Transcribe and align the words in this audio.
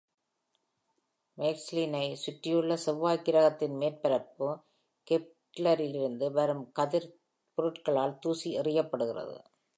மேஸ்ட்லினைச் 1.37 2.21
சுற்றியுள்ள 2.21 2.75
செவ்வாய் 2.75 3.21
கிரகத்தின் 3.21 3.75
மேற்பரப்பு 3.75 4.49
கெப்லரிலிருந்து 5.07 6.31
வரும் 6.31 6.65
கதிர் 6.71 7.09
பொருட்களால் 7.57 8.19
தூசி 8.19 8.57
எறியப்படுகிறது. 8.59 9.37